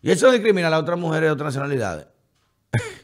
Y 0.00 0.10
eso 0.10 0.30
discrimina 0.30 0.68
a 0.68 0.70
las 0.70 0.80
otras 0.80 0.98
mujeres 0.98 1.28
de 1.28 1.32
otras 1.32 1.54
nacionalidades. 1.54 2.06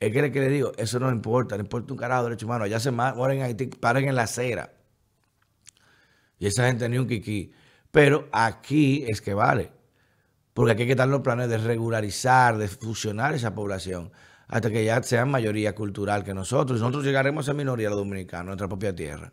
Es 0.00 0.12
que, 0.12 0.32
que 0.32 0.40
le 0.40 0.48
digo, 0.48 0.72
eso 0.78 0.98
no 0.98 1.10
importa, 1.10 1.56
no 1.56 1.62
importa 1.62 1.92
un 1.92 1.98
carajo 1.98 2.22
de 2.24 2.30
derecho 2.30 2.46
humano. 2.46 2.64
Allá 2.64 2.80
se 2.80 2.90
mueren 2.90 3.38
en 3.38 3.44
Haití, 3.44 3.66
paren 3.66 4.08
en 4.08 4.16
la 4.16 4.22
acera. 4.22 4.72
Y 6.38 6.46
esa 6.46 6.66
gente 6.66 6.88
ni 6.88 6.98
un 6.98 7.06
kiki. 7.06 7.52
Pero 7.90 8.28
aquí 8.32 9.04
es 9.08 9.20
que 9.20 9.34
vale. 9.34 9.72
Porque 10.54 10.72
aquí 10.72 10.82
hay 10.82 10.88
que 10.88 10.94
dar 10.94 11.08
los 11.08 11.20
planes 11.20 11.48
de 11.48 11.58
regularizar, 11.58 12.56
de 12.58 12.68
fusionar 12.68 13.34
esa 13.34 13.54
población. 13.54 14.10
hasta 14.48 14.68
que 14.68 14.84
ya 14.84 15.00
sean 15.04 15.30
mayoría 15.30 15.76
cultural 15.76 16.24
que 16.24 16.34
nosotros. 16.34 16.80
Nosotros 16.80 17.04
llegaremos 17.04 17.48
a 17.48 17.54
minoría 17.54 17.88
los 17.88 17.98
dominicanos, 17.98 18.46
nuestra 18.46 18.66
propia 18.66 18.92
tierra, 18.92 19.32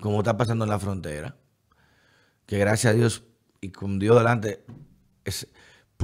como 0.00 0.20
está 0.20 0.34
pasando 0.36 0.64
en 0.64 0.70
la 0.70 0.78
frontera. 0.78 1.36
Que 2.46 2.58
gracias 2.58 2.94
a 2.94 2.96
Dios 2.96 3.24
y 3.60 3.70
con 3.70 3.98
Dios 3.98 4.16
delante 4.16 4.64
es- 5.26 5.46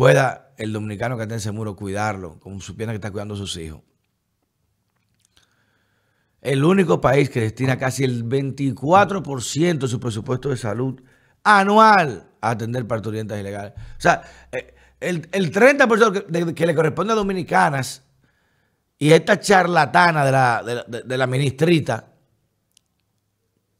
pueda 0.00 0.54
el 0.56 0.72
dominicano 0.72 1.18
que 1.18 1.24
está 1.24 1.34
en 1.34 1.40
ese 1.40 1.52
muro 1.52 1.76
cuidarlo, 1.76 2.40
como 2.40 2.58
supiera 2.62 2.90
que 2.90 2.96
está 2.96 3.10
cuidando 3.10 3.34
a 3.34 3.36
sus 3.36 3.54
hijos. 3.58 3.82
El 6.40 6.64
único 6.64 7.02
país 7.02 7.28
que 7.28 7.42
destina 7.42 7.76
casi 7.76 8.04
el 8.04 8.24
24% 8.24 9.78
de 9.80 9.88
su 9.88 10.00
presupuesto 10.00 10.48
de 10.48 10.56
salud 10.56 11.02
anual 11.44 12.30
a 12.40 12.48
atender 12.48 12.86
parturientas 12.86 13.38
ilegales. 13.38 13.74
O 13.76 14.00
sea, 14.00 14.22
eh, 14.50 14.74
el, 15.00 15.28
el 15.32 15.52
30% 15.52 16.46
que, 16.46 16.54
que 16.54 16.66
le 16.66 16.74
corresponde 16.74 17.12
a 17.12 17.16
dominicanas 17.16 18.02
y 18.98 19.12
esta 19.12 19.38
charlatana 19.38 20.24
de 20.24 20.32
la, 20.32 20.62
de 21.04 21.18
la- 21.18 21.26
ministrita, 21.26 22.08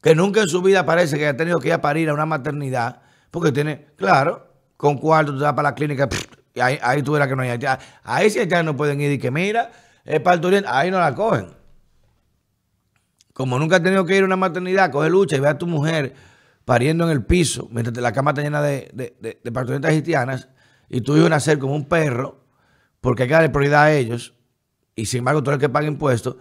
que 0.03 0.13
nunca 0.13 0.41
en 0.41 0.49
su 0.49 0.61
vida 0.61 0.85
parece 0.85 1.17
que 1.17 1.25
ha 1.29 1.35
tenido 1.35 1.59
que 1.59 1.69
ir 1.69 1.73
a 1.73 1.81
parir 1.81 2.09
a 2.09 2.13
una 2.13 2.27
maternidad, 2.27 3.01
porque 3.31 3.51
tiene, 3.51 3.87
claro, 3.95 4.50
con 4.81 4.97
cuarto 4.97 5.31
tú 5.31 5.37
te 5.37 5.43
vas 5.43 5.53
para 5.53 5.69
la 5.69 5.75
clínica, 5.75 6.09
y 6.55 6.59
ahí, 6.59 6.79
ahí 6.81 7.03
tú 7.03 7.11
verás 7.11 7.27
que 7.27 7.35
no 7.35 7.43
hay 7.43 7.49
haitianos. 7.49 7.85
Ahí 8.03 8.31
sí 8.31 8.39
haitianos 8.39 8.73
no 8.73 8.75
pueden 8.75 8.99
ir 8.99 9.11
y 9.11 9.19
que 9.19 9.29
mira, 9.29 9.71
es 10.03 10.19
parturienta, 10.21 10.75
ahí 10.75 10.89
no 10.89 10.99
la 10.99 11.13
cogen. 11.13 11.53
Como 13.31 13.59
nunca 13.59 13.75
has 13.75 13.83
tenido 13.83 14.03
que 14.07 14.17
ir 14.17 14.23
a 14.23 14.25
una 14.25 14.37
maternidad, 14.37 14.89
coge 14.91 15.07
lucha 15.11 15.35
y 15.35 15.39
ve 15.39 15.49
a 15.49 15.57
tu 15.59 15.67
mujer 15.67 16.15
pariendo 16.65 17.03
en 17.03 17.11
el 17.11 17.23
piso, 17.23 17.67
mientras 17.69 17.95
la 17.95 18.11
cama 18.11 18.31
está 18.31 18.41
llena 18.41 18.59
de, 18.63 18.89
de, 18.91 19.15
de, 19.19 19.39
de 19.43 19.51
parturientas 19.51 19.91
haitianas, 19.91 20.49
y 20.89 21.01
tu 21.01 21.15
hijo 21.15 21.29
nacer 21.29 21.59
como 21.59 21.75
un 21.75 21.85
perro, 21.85 22.43
porque 23.01 23.23
hay 23.23 23.29
que 23.29 23.33
darle 23.35 23.49
prioridad 23.49 23.83
a 23.83 23.93
ellos, 23.93 24.33
y 24.95 25.05
sin 25.05 25.19
embargo 25.19 25.43
tú 25.43 25.51
eres 25.51 25.61
el 25.61 25.61
que 25.61 25.69
paga 25.69 25.85
impuestos, 25.85 26.37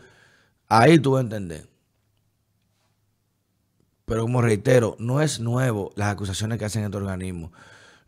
ahí 0.66 0.98
tú 0.98 1.10
vas 1.10 1.18
a 1.18 1.24
entender. 1.24 1.68
Pero 4.06 4.22
como 4.22 4.40
reitero, 4.40 4.96
no 4.98 5.20
es 5.20 5.40
nuevo 5.40 5.92
las 5.94 6.08
acusaciones 6.08 6.58
que 6.58 6.64
hacen 6.64 6.84
estos 6.84 7.02
organismos. 7.02 7.52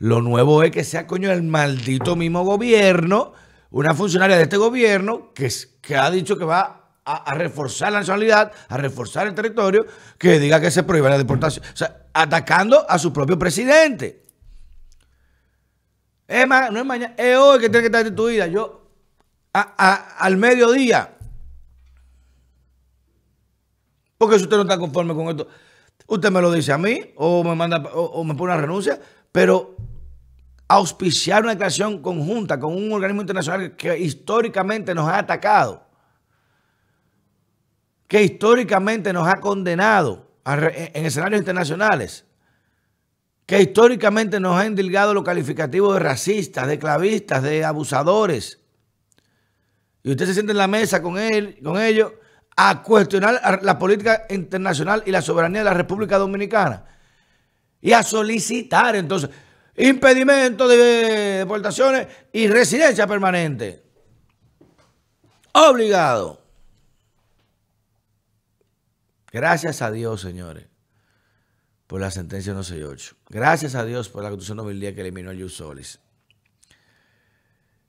Lo 0.02 0.20
nuevo 0.20 0.64
es 0.64 0.72
que 0.72 0.82
sea 0.82 1.06
coño 1.06 1.30
el 1.30 1.44
maldito 1.44 2.16
mismo 2.16 2.42
gobierno, 2.44 3.34
una 3.70 3.94
funcionaria 3.94 4.36
de 4.36 4.42
este 4.42 4.56
gobierno 4.56 5.32
que, 5.32 5.48
que 5.80 5.96
ha 5.96 6.10
dicho 6.10 6.36
que 6.36 6.44
va 6.44 6.90
a, 7.04 7.34
reforzar 7.34 7.92
la 7.92 8.00
nacionalidad, 8.00 8.50
a 8.68 8.76
reforzar 8.78 9.28
el 9.28 9.34
territorio, 9.36 9.86
que 10.18 10.40
diga 10.40 10.60
que 10.60 10.72
se 10.72 10.82
prohíbe 10.82 11.08
la 11.08 11.18
deportación. 11.18 11.64
O 11.72 11.76
sea, 11.76 12.08
atacando 12.12 12.84
a 12.90 12.98
su 12.98 13.12
propio 13.12 13.38
presidente. 13.38 14.24
Es 16.26 16.48
más, 16.48 16.72
no 16.72 16.80
es 16.80 16.84
mañana, 16.84 17.14
es 17.16 17.36
hoy 17.36 17.60
que 17.60 17.68
tiene 17.68 17.82
que 17.82 17.86
estar 17.86 18.02
destituida. 18.02 18.48
Yo, 18.48 18.90
a- 19.54 19.72
a- 19.78 20.16
al 20.18 20.36
mediodía, 20.36 21.14
porque 24.18 24.36
si 24.38 24.42
usted 24.42 24.56
no 24.56 24.62
está 24.62 24.78
conforme 24.78 25.14
con 25.14 25.28
esto, 25.28 25.46
usted 26.08 26.32
me 26.32 26.40
lo 26.40 26.50
dice 26.50 26.72
a 26.72 26.78
mí 26.78 27.12
o 27.14 27.44
me 27.44 27.54
manda 27.54 27.76
o 27.94 28.24
me 28.24 28.34
pone 28.34 28.52
una 28.52 28.60
renuncia, 28.60 29.00
pero 29.30 29.76
auspiciar 30.68 31.42
una 31.42 31.52
declaración 31.52 32.00
conjunta 32.00 32.58
con 32.58 32.74
un 32.74 32.92
organismo 32.92 33.22
internacional 33.22 33.76
que 33.76 33.98
históricamente 33.98 34.94
nos 34.94 35.08
ha 35.08 35.18
atacado, 35.18 35.86
que 38.08 38.22
históricamente 38.22 39.12
nos 39.12 39.26
ha 39.28 39.40
condenado 39.40 40.30
en 40.44 41.06
escenarios 41.06 41.40
internacionales, 41.40 42.24
que 43.46 43.60
históricamente 43.60 44.40
nos 44.40 44.56
ha 44.56 44.66
endilgado 44.66 45.12
los 45.14 45.24
calificativos 45.24 45.94
de 45.94 46.00
racistas, 46.00 46.66
de 46.66 46.78
clavistas, 46.78 47.42
de 47.42 47.64
abusadores. 47.64 48.60
Y 50.02 50.10
usted 50.10 50.26
se 50.26 50.34
siente 50.34 50.52
en 50.52 50.58
la 50.58 50.68
mesa 50.68 51.02
con 51.02 51.18
él, 51.18 51.58
con 51.62 51.80
ellos, 51.80 52.12
a 52.56 52.82
cuestionar 52.82 53.60
la 53.62 53.78
política 53.78 54.26
internacional 54.30 55.02
y 55.06 55.10
la 55.10 55.22
soberanía 55.22 55.60
de 55.60 55.64
la 55.64 55.74
República 55.74 56.18
Dominicana. 56.18 56.84
Y 57.80 57.92
a 57.92 58.02
solicitar 58.02 58.94
entonces 58.96 59.30
impedimento 59.76 60.68
de 60.68 60.76
deportaciones 61.38 62.08
y 62.32 62.48
residencia 62.48 63.06
permanente. 63.06 63.82
Obligado. 65.52 66.42
Gracias 69.30 69.80
a 69.80 69.90
Dios, 69.90 70.20
señores, 70.20 70.66
por 71.86 72.00
la 72.00 72.10
sentencia 72.10 72.52
168. 72.52 73.16
Gracias 73.28 73.74
a 73.74 73.84
Dios 73.84 74.08
por 74.08 74.22
la 74.22 74.28
Constitución 74.28 74.58
2010 74.58 74.94
que 74.94 75.00
eliminó 75.00 75.30
el 75.30 75.40
Jus 75.40 75.54
Solis. 75.54 76.00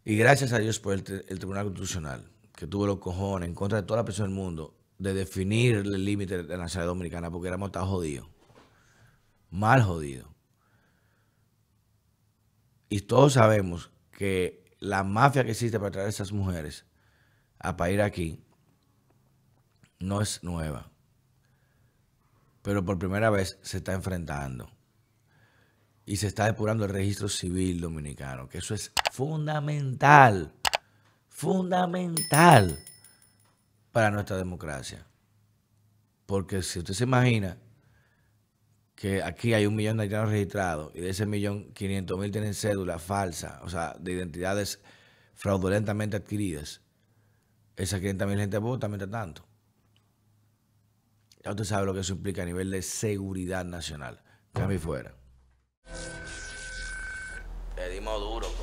Y 0.05 0.17
gracias 0.17 0.53
a 0.53 0.59
Dios 0.59 0.79
por 0.79 0.93
el, 0.93 1.25
el 1.27 1.39
Tribunal 1.39 1.65
Constitucional, 1.65 2.29
que 2.55 2.67
tuvo 2.67 2.87
los 2.87 2.99
cojones 2.99 3.47
en 3.47 3.55
contra 3.55 3.81
de 3.81 3.87
toda 3.87 4.01
la 4.01 4.05
presión 4.05 4.27
del 4.27 4.35
mundo 4.35 4.75
de 4.97 5.13
definir 5.13 5.75
el 5.75 6.05
límite 6.05 6.43
de 6.43 6.43
la 6.43 6.63
nacionalidad 6.63 6.91
dominicana 6.91 7.31
porque 7.31 7.47
éramos 7.49 7.71
tan 7.71 7.85
jodidos. 7.85 8.27
Mal 9.49 9.81
jodidos. 9.81 10.32
Y 12.93 13.01
todos 13.01 13.33
sabemos 13.33 13.89
que 14.11 14.63
la 14.79 15.03
mafia 15.03 15.43
que 15.43 15.49
existe 15.49 15.79
para 15.79 15.89
traer 15.89 16.05
a 16.05 16.09
esas 16.11 16.31
mujeres 16.31 16.85
a 17.57 17.75
parir 17.75 18.03
aquí 18.03 18.45
no 19.97 20.21
es 20.21 20.43
nueva. 20.43 20.91
Pero 22.61 22.85
por 22.85 22.99
primera 22.99 23.31
vez 23.31 23.57
se 23.63 23.77
está 23.77 23.93
enfrentando. 23.93 24.69
Y 26.05 26.17
se 26.17 26.27
está 26.27 26.45
depurando 26.45 26.85
el 26.85 26.91
registro 26.91 27.29
civil 27.29 27.81
dominicano, 27.81 28.47
que 28.47 28.59
eso 28.59 28.75
es 28.75 28.91
fundamental, 29.11 30.53
fundamental 31.29 32.79
para 33.91 34.11
nuestra 34.11 34.37
democracia. 34.37 35.03
Porque 36.27 36.61
si 36.61 36.77
usted 36.77 36.93
se 36.93 37.05
imagina 37.05 37.57
que 39.03 39.21
aquí 39.21 39.53
hay 39.53 39.65
un 39.65 39.75
millón 39.75 39.97
de 39.97 40.03
haitianos 40.03 40.29
registrados 40.29 40.95
y 40.95 41.01
de 41.01 41.09
ese 41.09 41.25
millón, 41.25 41.73
500 41.73 42.17
mil 42.17 42.31
tienen 42.31 42.53
cédula 42.53 42.99
falsa, 42.99 43.59
o 43.63 43.69
sea, 43.69 43.97
de 43.99 44.13
identidades 44.13 44.79
fraudulentamente 45.33 46.15
adquiridas, 46.15 46.79
esas 47.75 47.99
500 47.99 48.27
mil 48.29 48.39
gente 48.39 48.57
vota 48.59 48.87
mientras 48.87 49.11
tanto. 49.11 49.45
Ya 51.43 51.51
usted 51.51 51.65
sabe 51.65 51.85
lo 51.85 51.93
que 51.93 51.99
eso 51.99 52.13
implica 52.13 52.43
a 52.43 52.45
nivel 52.45 52.71
de 52.71 52.81
seguridad 52.81 53.65
nacional. 53.65 54.23
Cambio 54.53 54.79
fuera. 54.79 55.13
Le 57.75 57.89
dimos 57.89 58.21
duro. 58.21 58.62